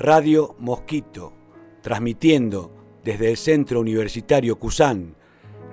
Radio 0.00 0.54
Mosquito, 0.60 1.32
transmitiendo 1.82 2.70
desde 3.02 3.30
el 3.30 3.36
Centro 3.36 3.80
Universitario 3.80 4.56
Cusán, 4.56 5.16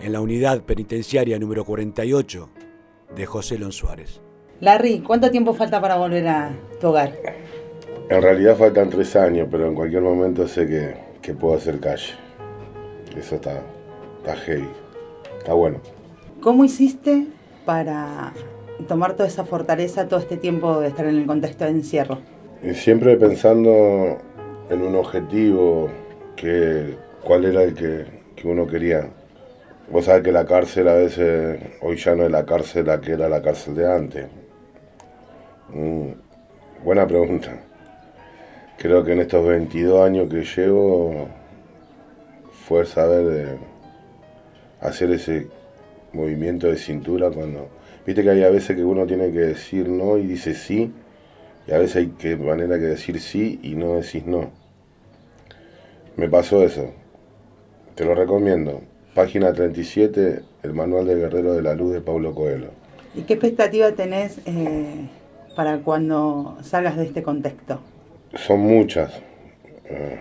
en 0.00 0.12
la 0.12 0.20
unidad 0.20 0.62
penitenciaria 0.62 1.40
número 1.40 1.64
48 1.64 2.48
de 3.16 3.26
José 3.26 3.58
Lon 3.58 3.72
Suárez. 3.72 4.20
Larry, 4.60 5.00
¿cuánto 5.00 5.28
tiempo 5.32 5.54
falta 5.54 5.80
para 5.80 5.96
volver 5.96 6.28
a 6.28 6.52
tu 6.80 6.86
hogar? 6.86 7.18
En 8.08 8.22
realidad 8.22 8.56
faltan 8.56 8.90
tres 8.90 9.16
años, 9.16 9.48
pero 9.50 9.66
en 9.66 9.74
cualquier 9.74 10.02
momento 10.02 10.46
sé 10.46 10.68
que, 11.20 11.34
puedo 11.34 11.56
hacer 11.56 11.80
calle. 11.80 12.12
Eso 13.16 13.34
está, 13.34 13.60
está 14.18 14.36
heavy, 14.36 14.68
está 15.36 15.52
bueno. 15.52 15.80
¿Cómo 16.40 16.64
hiciste 16.64 17.26
para 17.64 18.34
tomar 18.86 19.14
toda 19.14 19.28
esa 19.28 19.44
fortaleza 19.44 20.06
todo 20.06 20.20
este 20.20 20.36
tiempo 20.36 20.78
de 20.78 20.86
estar 20.86 21.06
en 21.06 21.16
el 21.16 21.26
contexto 21.26 21.64
de 21.64 21.70
encierro? 21.70 22.20
Siempre 22.62 23.16
pensando 23.16 24.18
en 24.70 24.82
un 24.82 24.94
objetivo, 24.94 25.90
que, 26.36 26.96
cuál 27.22 27.44
era 27.44 27.64
el 27.64 27.74
que, 27.74 28.04
que 28.36 28.46
uno 28.46 28.66
quería. 28.66 29.08
Vos 29.90 30.04
sabés 30.04 30.22
que 30.22 30.32
la 30.32 30.46
cárcel 30.46 30.88
a 30.88 30.94
veces, 30.94 31.60
hoy 31.80 31.96
ya 31.96 32.14
no 32.14 32.24
es 32.24 32.30
la 32.30 32.46
cárcel 32.46 32.86
la 32.86 33.00
que 33.00 33.12
era 33.12 33.28
la 33.28 33.42
cárcel 33.42 33.74
de 33.74 33.92
antes. 33.92 34.26
Mm, 35.70 36.12
buena 36.84 37.06
pregunta. 37.06 37.52
Creo 38.78 39.04
que 39.04 39.12
en 39.12 39.20
estos 39.20 39.46
22 39.46 40.06
años 40.06 40.28
que 40.28 40.44
llevo 40.44 41.28
fue 42.66 42.86
saber 42.86 43.24
de 43.26 43.58
hacer 44.80 45.10
ese 45.10 45.48
movimiento 46.12 46.68
de 46.68 46.76
cintura 46.76 47.30
cuando... 47.30 47.68
Viste 48.06 48.22
que 48.22 48.30
hay 48.30 48.42
a 48.42 48.50
veces 48.50 48.76
que 48.76 48.84
uno 48.84 49.06
tiene 49.06 49.30
que 49.30 49.40
decir 49.40 49.88
no 49.88 50.16
y 50.16 50.26
dice 50.26 50.54
sí, 50.54 50.92
y 51.66 51.72
a 51.72 51.78
veces 51.78 51.96
hay 51.96 52.06
que 52.08 52.36
manera 52.36 52.78
que 52.78 52.84
decir 52.84 53.20
sí 53.20 53.60
y 53.62 53.74
no 53.74 53.94
decís 53.94 54.26
no. 54.26 54.50
Me 56.16 56.28
pasó 56.28 56.62
eso. 56.62 56.90
Te 57.94 58.04
lo 58.04 58.14
recomiendo. 58.14 58.82
Página 59.14 59.52
37, 59.52 60.42
el 60.62 60.72
manual 60.72 61.06
de 61.06 61.16
Guerrero 61.16 61.54
de 61.54 61.62
la 61.62 61.74
Luz 61.74 61.92
de 61.92 62.00
Pablo 62.00 62.34
Coelho. 62.34 62.70
¿Y 63.14 63.22
qué 63.22 63.34
expectativa 63.34 63.92
tenés 63.92 64.38
eh, 64.46 65.06
para 65.54 65.78
cuando 65.78 66.56
salgas 66.62 66.96
de 66.96 67.04
este 67.04 67.22
contexto? 67.22 67.80
Son 68.34 68.60
muchas, 68.60 69.12
eh, 69.84 70.20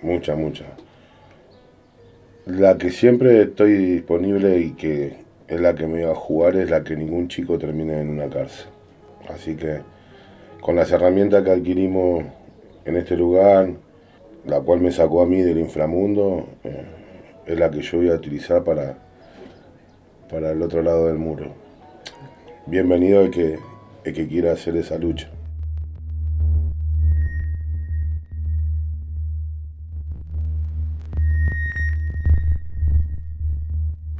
muchas, 0.00 0.38
muchas. 0.38 0.68
La 2.46 2.78
que 2.78 2.90
siempre 2.90 3.42
estoy 3.42 3.74
disponible 3.74 4.58
y 4.58 4.72
que 4.72 5.18
es 5.46 5.60
la 5.60 5.74
que 5.74 5.86
me 5.86 6.04
va 6.04 6.12
a 6.12 6.16
jugar 6.16 6.56
es 6.56 6.70
la 6.70 6.82
que 6.82 6.96
ningún 6.96 7.28
chico 7.28 7.58
termine 7.58 8.00
en 8.00 8.08
una 8.08 8.28
cárcel. 8.28 8.66
Así 9.28 9.54
que 9.54 9.80
con 10.62 10.76
las 10.76 10.92
herramientas 10.92 11.42
que 11.42 11.50
adquirimos 11.50 12.24
en 12.84 12.96
este 12.96 13.16
lugar, 13.16 13.68
la 14.46 14.60
cual 14.60 14.80
me 14.80 14.92
sacó 14.92 15.20
a 15.20 15.26
mí 15.26 15.42
del 15.42 15.58
inframundo, 15.58 16.46
eh, 16.62 16.84
es 17.46 17.58
la 17.58 17.68
que 17.68 17.82
yo 17.82 17.98
voy 17.98 18.10
a 18.10 18.14
utilizar 18.14 18.62
para, 18.62 18.96
para 20.30 20.52
el 20.52 20.62
otro 20.62 20.80
lado 20.82 21.08
del 21.08 21.18
muro. 21.18 21.46
Bienvenido 22.66 23.22
el 23.22 23.32
que, 23.32 23.58
el 24.04 24.14
que 24.14 24.28
quiera 24.28 24.52
hacer 24.52 24.76
esa 24.76 24.98
lucha. 24.98 25.28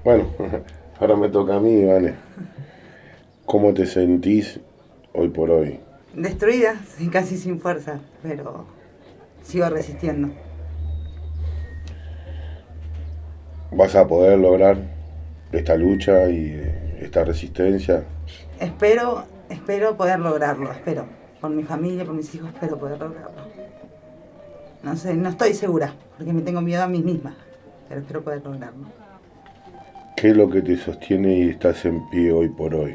Bueno, 0.02 0.26
ahora 0.98 1.14
me 1.14 1.28
toca 1.28 1.54
a 1.54 1.60
mí, 1.60 1.84
Vale. 1.84 2.14
¿Cómo 3.46 3.72
te 3.72 3.86
sentís 3.86 4.58
hoy 5.12 5.28
por 5.28 5.50
hoy? 5.50 5.78
Destruida, 6.14 6.74
casi 7.10 7.38
sin 7.38 7.58
fuerza, 7.58 8.00
pero 8.22 8.66
sigo 9.42 9.68
resistiendo. 9.70 10.28
¿Vas 13.70 13.94
a 13.96 14.06
poder 14.06 14.38
lograr 14.38 14.76
esta 15.50 15.74
lucha 15.76 16.28
y 16.28 16.50
eh, 16.50 16.98
esta 17.00 17.24
resistencia? 17.24 18.04
Espero, 18.60 19.24
espero 19.48 19.96
poder 19.96 20.18
lograrlo, 20.18 20.70
espero. 20.70 21.06
Por 21.40 21.50
mi 21.50 21.62
familia, 21.62 22.04
por 22.04 22.14
mis 22.14 22.34
hijos, 22.34 22.50
espero 22.50 22.78
poder 22.78 23.00
lograrlo. 23.00 23.42
No 24.82 24.96
sé, 24.96 25.14
no 25.14 25.30
estoy 25.30 25.54
segura, 25.54 25.94
porque 26.18 26.32
me 26.32 26.42
tengo 26.42 26.60
miedo 26.60 26.82
a 26.82 26.88
mí 26.88 27.02
misma, 27.02 27.34
pero 27.88 28.02
espero 28.02 28.22
poder 28.22 28.44
lograrlo. 28.44 28.86
¿Qué 30.16 30.30
es 30.30 30.36
lo 30.36 30.50
que 30.50 30.60
te 30.60 30.76
sostiene 30.76 31.38
y 31.38 31.48
estás 31.48 31.84
en 31.86 32.08
pie 32.10 32.30
hoy 32.32 32.50
por 32.50 32.74
hoy? 32.74 32.94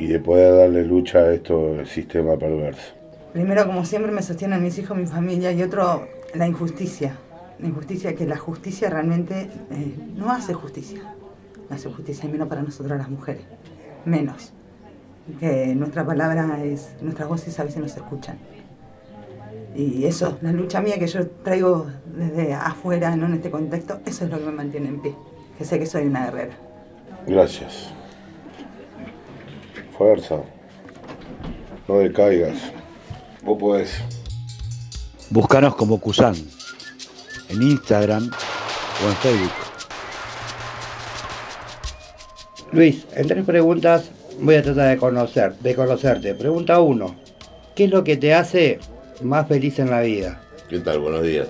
Y 0.00 0.06
de 0.06 0.18
poder 0.18 0.56
darle 0.56 0.84
lucha 0.84 1.18
a 1.18 1.32
esto 1.32 1.84
sistema 1.84 2.36
perverso. 2.36 2.94
Primero, 3.32 3.66
como 3.66 3.84
siempre, 3.84 4.10
me 4.10 4.22
sostienen 4.22 4.62
mis 4.62 4.78
hijos, 4.78 4.96
mi 4.96 5.06
familia, 5.06 5.52
y 5.52 5.62
otro, 5.62 6.08
la 6.34 6.46
injusticia. 6.46 7.16
La 7.58 7.68
injusticia, 7.68 8.14
que 8.14 8.26
la 8.26 8.38
justicia 8.38 8.88
realmente 8.88 9.50
eh, 9.70 9.94
no 10.16 10.32
hace 10.32 10.54
justicia. 10.54 11.02
No 11.68 11.76
hace 11.76 11.90
justicia, 11.90 12.28
menos 12.28 12.48
para 12.48 12.62
nosotras 12.62 12.98
las 12.98 13.10
mujeres. 13.10 13.42
Menos. 14.04 14.52
Que 15.38 15.74
nuestra 15.74 16.04
palabra 16.04 16.64
es, 16.64 16.94
nuestras 17.02 17.28
voces 17.28 17.60
a 17.60 17.64
veces 17.64 17.82
no 17.82 17.88
se 17.88 17.98
escuchan. 17.98 18.38
Y 19.76 20.04
eso, 20.06 20.38
la 20.40 20.52
lucha 20.52 20.80
mía 20.80 20.98
que 20.98 21.06
yo 21.06 21.26
traigo 21.44 21.86
desde 22.16 22.54
afuera, 22.54 23.14
no 23.16 23.26
en 23.26 23.34
este 23.34 23.50
contexto, 23.50 24.00
eso 24.06 24.24
es 24.24 24.30
lo 24.30 24.38
que 24.38 24.46
me 24.46 24.52
mantiene 24.52 24.88
en 24.88 25.00
pie 25.00 25.14
que 25.60 25.66
sé 25.66 25.78
que 25.78 25.84
soy 25.84 26.06
una 26.06 26.24
guerrera. 26.24 26.54
Gracias. 27.26 27.92
Fuerza. 30.00 30.40
No 31.86 31.98
decaigas. 31.98 32.56
Vos 33.42 33.58
podés. 33.58 34.00
Búscanos 35.28 35.76
como 35.76 36.00
Kusan 36.00 36.34
en 37.50 37.62
Instagram 37.62 38.30
o 39.04 39.08
en 39.10 39.16
Facebook. 39.16 39.52
Luis, 42.72 43.06
en 43.14 43.28
tres 43.28 43.44
preguntas 43.44 44.10
voy 44.40 44.54
a 44.54 44.62
tratar 44.62 44.88
de 44.88 44.96
conocer, 44.96 45.52
de 45.58 45.74
conocerte. 45.74 46.32
Pregunta 46.34 46.80
uno. 46.80 47.14
¿Qué 47.76 47.84
es 47.84 47.90
lo 47.90 48.02
que 48.02 48.16
te 48.16 48.32
hace 48.32 48.78
más 49.20 49.48
feliz 49.48 49.80
en 49.80 49.90
la 49.90 50.00
vida? 50.00 50.40
¿Qué 50.70 50.78
tal? 50.78 51.00
Buenos 51.00 51.24
días. 51.24 51.48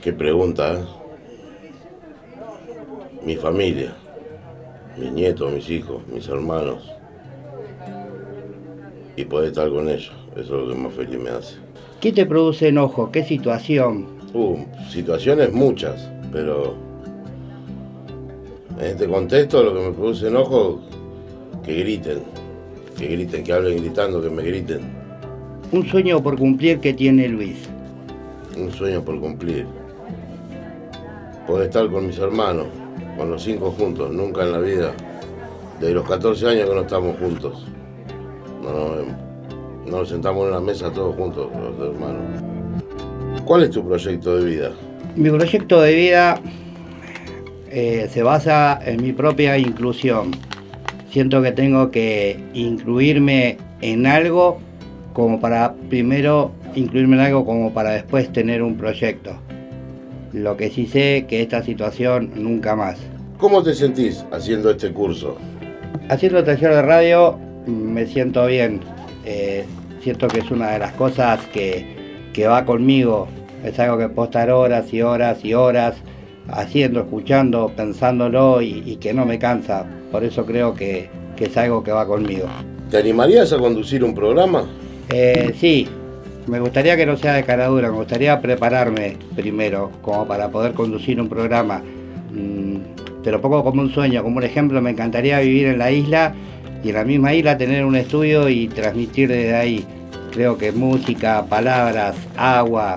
Qué 0.00 0.12
pregunta, 0.12 0.74
¿eh? 0.74 0.84
mi 3.24 3.34
familia, 3.34 3.96
mis 4.96 5.12
nietos, 5.12 5.52
mis 5.52 5.68
hijos, 5.70 6.02
mis 6.12 6.28
hermanos. 6.28 6.90
Y 9.16 9.24
poder 9.24 9.48
estar 9.48 9.68
con 9.70 9.88
ellos, 9.88 10.12
eso 10.32 10.42
es 10.42 10.50
lo 10.50 10.68
que 10.68 10.74
más 10.74 10.92
feliz 10.94 11.18
me 11.18 11.30
hace. 11.30 11.56
¿Qué 12.00 12.12
te 12.12 12.26
produce 12.26 12.68
enojo? 12.68 13.10
¿Qué 13.10 13.24
situación? 13.24 14.06
Uh, 14.34 14.58
situaciones 14.90 15.52
muchas, 15.52 16.10
pero 16.32 16.74
en 18.78 18.86
este 18.86 19.06
contexto 19.06 19.62
lo 19.62 19.72
que 19.72 19.80
me 19.80 19.92
produce 19.92 20.28
enojo, 20.28 20.80
que 21.64 21.74
griten, 21.74 22.18
que 22.98 23.06
griten, 23.06 23.44
que 23.44 23.52
hablen 23.52 23.76
gritando, 23.78 24.20
que 24.20 24.30
me 24.30 24.42
griten. 24.42 24.80
Un 25.72 25.86
sueño 25.86 26.22
por 26.22 26.36
cumplir 26.36 26.80
que 26.80 26.92
tiene 26.92 27.28
Luis. 27.28 27.56
Un 28.56 28.70
sueño 28.72 29.02
por 29.02 29.20
cumplir. 29.20 29.66
Poder 31.46 31.66
estar 31.66 31.90
con 31.90 32.06
mis 32.06 32.18
hermanos, 32.18 32.66
con 33.16 33.30
los 33.30 33.42
cinco 33.42 33.70
juntos, 33.70 34.12
nunca 34.12 34.42
en 34.42 34.52
la 34.52 34.58
vida. 34.58 34.92
De 35.80 35.92
los 35.92 36.08
14 36.08 36.48
años 36.48 36.68
que 36.68 36.74
no 36.74 36.80
estamos 36.82 37.18
juntos. 37.18 37.66
No, 38.62 39.90
nos 39.90 40.08
sentamos 40.08 40.46
en 40.46 40.52
la 40.52 40.60
mesa 40.60 40.90
todos 40.92 41.14
juntos, 41.16 41.48
los 41.78 41.94
hermanos. 41.94 42.42
¿Cuál 43.44 43.64
es 43.64 43.70
tu 43.70 43.86
proyecto 43.86 44.36
de 44.36 44.44
vida? 44.44 44.70
Mi 45.16 45.30
proyecto 45.30 45.80
de 45.80 45.94
vida 45.94 46.40
eh, 47.70 48.08
se 48.10 48.22
basa 48.22 48.80
en 48.84 49.02
mi 49.02 49.12
propia 49.12 49.58
inclusión. 49.58 50.30
Siento 51.10 51.42
que 51.42 51.52
tengo 51.52 51.90
que 51.90 52.38
incluirme 52.54 53.58
en 53.80 54.06
algo 54.06 54.58
como 55.12 55.40
para 55.40 55.74
primero 55.88 56.52
incluirme 56.74 57.16
en 57.16 57.22
algo 57.22 57.44
como 57.44 57.72
para 57.72 57.90
después 57.90 58.32
tener 58.32 58.62
un 58.62 58.76
proyecto. 58.76 59.36
Lo 60.34 60.56
que 60.56 60.68
sí 60.68 60.86
sé 60.86 61.26
que 61.28 61.42
esta 61.42 61.62
situación 61.62 62.32
nunca 62.34 62.74
más. 62.74 62.98
¿Cómo 63.38 63.62
te 63.62 63.72
sentís 63.72 64.24
haciendo 64.32 64.68
este 64.70 64.92
curso? 64.92 65.36
Haciendo 66.08 66.40
el 66.40 66.44
taller 66.44 66.74
de 66.74 66.82
radio 66.82 67.38
me 67.66 68.04
siento 68.04 68.44
bien. 68.46 68.80
Eh, 69.24 69.64
siento 70.02 70.26
que 70.26 70.40
es 70.40 70.50
una 70.50 70.72
de 70.72 70.80
las 70.80 70.92
cosas 70.94 71.38
que, 71.52 71.86
va 72.48 72.64
conmigo. 72.64 73.28
Es 73.64 73.78
algo 73.78 73.96
que 73.96 74.08
puedo 74.08 74.26
estar 74.26 74.50
horas 74.50 74.92
y 74.92 75.02
horas 75.02 75.44
y 75.44 75.54
horas 75.54 75.94
haciendo, 76.48 77.00
escuchando, 77.00 77.70
pensándolo 77.76 78.60
y, 78.60 78.96
que 78.96 79.14
no 79.14 79.24
me 79.24 79.38
cansa. 79.38 79.86
Por 80.10 80.24
eso 80.24 80.44
creo 80.44 80.74
que, 80.74 81.08
es 81.38 81.56
algo 81.56 81.84
que 81.84 81.92
va 81.92 82.08
conmigo. 82.08 82.48
¿Te 82.90 82.98
animarías 82.98 83.52
a 83.52 83.58
conducir 83.58 84.02
un 84.02 84.16
programa? 84.16 84.66
Eh, 85.10 85.54
sí, 85.60 85.86
me 86.46 86.60
gustaría 86.60 86.96
que 86.96 87.06
no 87.06 87.16
sea 87.16 87.34
de 87.34 87.44
cara 87.44 87.66
dura, 87.66 87.90
me 87.90 87.96
gustaría 87.96 88.40
prepararme 88.40 89.16
primero, 89.34 89.90
como 90.02 90.26
para 90.26 90.50
poder 90.50 90.74
conducir 90.74 91.20
un 91.20 91.28
programa. 91.28 91.82
Mm, 92.32 93.22
te 93.22 93.30
lo 93.30 93.40
pongo 93.40 93.64
como 93.64 93.80
un 93.80 93.90
sueño, 93.90 94.22
como 94.22 94.36
un 94.36 94.42
ejemplo, 94.42 94.80
me 94.82 94.90
encantaría 94.90 95.40
vivir 95.40 95.66
en 95.68 95.78
la 95.78 95.90
isla 95.90 96.34
y 96.82 96.90
en 96.90 96.94
la 96.94 97.04
misma 97.04 97.32
isla 97.32 97.56
tener 97.56 97.84
un 97.84 97.96
estudio 97.96 98.48
y 98.48 98.68
transmitir 98.68 99.28
desde 99.28 99.54
ahí. 99.54 99.86
creo 100.32 100.58
que 100.58 100.72
música, 100.72 101.46
palabras, 101.46 102.16
agua, 102.36 102.96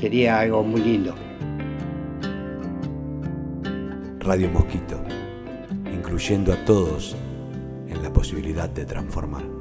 sería 0.00 0.38
algo 0.38 0.62
muy 0.62 0.80
lindo. 0.80 1.14
Radio 4.20 4.48
Mosquito, 4.50 5.02
incluyendo 5.92 6.52
a 6.52 6.64
todos 6.64 7.16
en 7.88 8.00
la 8.02 8.12
posibilidad 8.12 8.70
de 8.70 8.84
transformar. 8.84 9.59